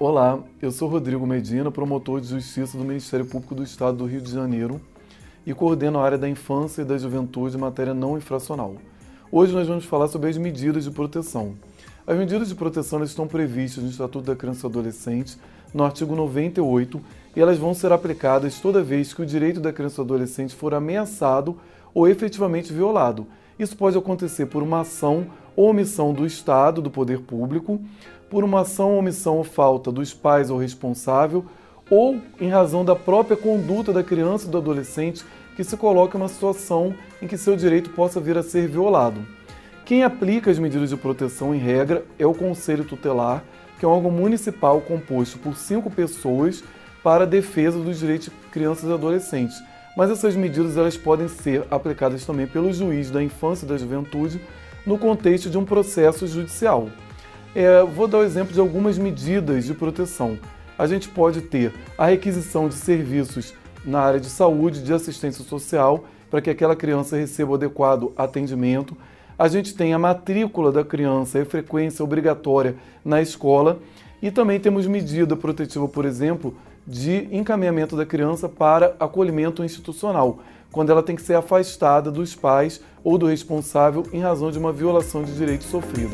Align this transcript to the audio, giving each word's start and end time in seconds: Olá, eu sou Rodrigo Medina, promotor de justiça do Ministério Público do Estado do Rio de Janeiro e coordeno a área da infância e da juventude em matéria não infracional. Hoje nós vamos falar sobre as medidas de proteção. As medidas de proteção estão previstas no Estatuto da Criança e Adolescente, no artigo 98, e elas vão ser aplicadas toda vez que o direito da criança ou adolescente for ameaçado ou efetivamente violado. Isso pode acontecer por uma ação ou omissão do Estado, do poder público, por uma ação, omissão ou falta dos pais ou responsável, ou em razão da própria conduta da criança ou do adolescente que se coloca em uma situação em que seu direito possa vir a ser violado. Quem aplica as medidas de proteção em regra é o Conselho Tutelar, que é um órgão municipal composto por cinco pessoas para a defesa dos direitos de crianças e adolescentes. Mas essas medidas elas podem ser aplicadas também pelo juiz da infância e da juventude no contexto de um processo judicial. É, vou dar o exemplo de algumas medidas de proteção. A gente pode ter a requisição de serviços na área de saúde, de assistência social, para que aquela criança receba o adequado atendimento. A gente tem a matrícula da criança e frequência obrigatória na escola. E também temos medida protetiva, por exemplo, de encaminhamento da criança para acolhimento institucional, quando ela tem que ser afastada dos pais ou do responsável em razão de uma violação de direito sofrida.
Olá, 0.00 0.40
eu 0.60 0.72
sou 0.72 0.88
Rodrigo 0.88 1.24
Medina, 1.24 1.70
promotor 1.70 2.20
de 2.20 2.26
justiça 2.26 2.76
do 2.76 2.82
Ministério 2.82 3.24
Público 3.24 3.54
do 3.54 3.62
Estado 3.62 3.98
do 3.98 4.06
Rio 4.06 4.20
de 4.20 4.28
Janeiro 4.28 4.80
e 5.46 5.54
coordeno 5.54 6.00
a 6.00 6.04
área 6.04 6.18
da 6.18 6.28
infância 6.28 6.82
e 6.82 6.84
da 6.84 6.98
juventude 6.98 7.56
em 7.56 7.60
matéria 7.60 7.94
não 7.94 8.18
infracional. 8.18 8.74
Hoje 9.30 9.52
nós 9.52 9.68
vamos 9.68 9.84
falar 9.84 10.08
sobre 10.08 10.28
as 10.28 10.36
medidas 10.36 10.82
de 10.82 10.90
proteção. 10.90 11.54
As 12.04 12.18
medidas 12.18 12.48
de 12.48 12.56
proteção 12.56 13.04
estão 13.04 13.28
previstas 13.28 13.84
no 13.84 13.88
Estatuto 13.88 14.26
da 14.26 14.34
Criança 14.34 14.66
e 14.66 14.68
Adolescente, 14.68 15.38
no 15.72 15.84
artigo 15.84 16.16
98, 16.16 17.00
e 17.36 17.40
elas 17.40 17.56
vão 17.56 17.72
ser 17.72 17.92
aplicadas 17.92 18.58
toda 18.58 18.82
vez 18.82 19.14
que 19.14 19.22
o 19.22 19.26
direito 19.26 19.60
da 19.60 19.72
criança 19.72 20.02
ou 20.02 20.04
adolescente 20.04 20.56
for 20.56 20.74
ameaçado 20.74 21.56
ou 21.94 22.08
efetivamente 22.08 22.72
violado. 22.72 23.28
Isso 23.58 23.76
pode 23.76 23.96
acontecer 23.96 24.46
por 24.46 24.62
uma 24.62 24.80
ação 24.80 25.26
ou 25.56 25.70
omissão 25.70 26.12
do 26.12 26.26
Estado, 26.26 26.82
do 26.82 26.90
poder 26.90 27.20
público, 27.20 27.80
por 28.28 28.42
uma 28.42 28.62
ação, 28.62 28.98
omissão 28.98 29.36
ou 29.36 29.44
falta 29.44 29.92
dos 29.92 30.12
pais 30.12 30.50
ou 30.50 30.58
responsável, 30.58 31.44
ou 31.88 32.20
em 32.40 32.48
razão 32.48 32.84
da 32.84 32.96
própria 32.96 33.36
conduta 33.36 33.92
da 33.92 34.02
criança 34.02 34.46
ou 34.46 34.52
do 34.52 34.58
adolescente 34.58 35.24
que 35.54 35.62
se 35.62 35.76
coloca 35.76 36.16
em 36.16 36.20
uma 36.20 36.28
situação 36.28 36.94
em 37.22 37.26
que 37.26 37.38
seu 37.38 37.54
direito 37.54 37.90
possa 37.90 38.20
vir 38.20 38.36
a 38.36 38.42
ser 38.42 38.66
violado. 38.66 39.20
Quem 39.84 40.02
aplica 40.02 40.50
as 40.50 40.58
medidas 40.58 40.90
de 40.90 40.96
proteção 40.96 41.54
em 41.54 41.58
regra 41.58 42.04
é 42.18 42.26
o 42.26 42.34
Conselho 42.34 42.84
Tutelar, 42.84 43.44
que 43.78 43.84
é 43.84 43.88
um 43.88 43.92
órgão 43.92 44.10
municipal 44.10 44.80
composto 44.80 45.38
por 45.38 45.56
cinco 45.56 45.90
pessoas 45.90 46.64
para 47.02 47.24
a 47.24 47.26
defesa 47.26 47.78
dos 47.78 47.98
direitos 47.98 48.28
de 48.28 48.50
crianças 48.50 48.88
e 48.88 48.92
adolescentes. 48.92 49.62
Mas 49.96 50.10
essas 50.10 50.34
medidas 50.34 50.76
elas 50.76 50.96
podem 50.96 51.28
ser 51.28 51.64
aplicadas 51.70 52.24
também 52.24 52.46
pelo 52.46 52.72
juiz 52.72 53.10
da 53.10 53.22
infância 53.22 53.64
e 53.64 53.68
da 53.68 53.76
juventude 53.76 54.40
no 54.84 54.98
contexto 54.98 55.48
de 55.48 55.56
um 55.56 55.64
processo 55.64 56.26
judicial. 56.26 56.88
É, 57.54 57.82
vou 57.84 58.08
dar 58.08 58.18
o 58.18 58.24
exemplo 58.24 58.52
de 58.52 58.60
algumas 58.60 58.98
medidas 58.98 59.64
de 59.64 59.74
proteção. 59.74 60.38
A 60.76 60.86
gente 60.86 61.08
pode 61.08 61.40
ter 61.42 61.72
a 61.96 62.06
requisição 62.06 62.68
de 62.68 62.74
serviços 62.74 63.54
na 63.84 64.00
área 64.00 64.18
de 64.18 64.28
saúde, 64.28 64.82
de 64.82 64.92
assistência 64.92 65.44
social, 65.44 66.04
para 66.30 66.40
que 66.40 66.50
aquela 66.50 66.74
criança 66.74 67.16
receba 67.16 67.52
o 67.52 67.54
adequado 67.54 68.12
atendimento. 68.16 68.96
A 69.38 69.46
gente 69.46 69.74
tem 69.74 69.94
a 69.94 69.98
matrícula 69.98 70.72
da 70.72 70.84
criança 70.84 71.38
e 71.38 71.44
frequência 71.44 72.04
obrigatória 72.04 72.74
na 73.04 73.22
escola. 73.22 73.78
E 74.24 74.30
também 74.30 74.58
temos 74.58 74.86
medida 74.86 75.36
protetiva, 75.36 75.86
por 75.86 76.06
exemplo, 76.06 76.54
de 76.86 77.28
encaminhamento 77.30 77.94
da 77.94 78.06
criança 78.06 78.48
para 78.48 78.96
acolhimento 78.98 79.62
institucional, 79.62 80.38
quando 80.72 80.88
ela 80.88 81.02
tem 81.02 81.14
que 81.14 81.20
ser 81.20 81.34
afastada 81.34 82.10
dos 82.10 82.34
pais 82.34 82.80
ou 83.04 83.18
do 83.18 83.26
responsável 83.26 84.02
em 84.14 84.20
razão 84.20 84.50
de 84.50 84.58
uma 84.58 84.72
violação 84.72 85.22
de 85.22 85.34
direito 85.34 85.64
sofrida. 85.64 86.08